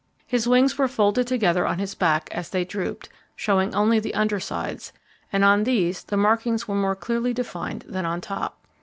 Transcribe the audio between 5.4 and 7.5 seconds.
on these the markings were more clearly